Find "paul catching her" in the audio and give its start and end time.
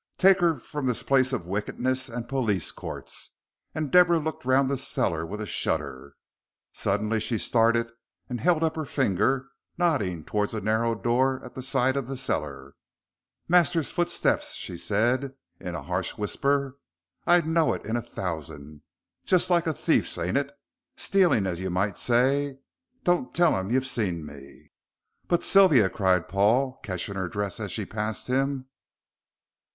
26.27-27.27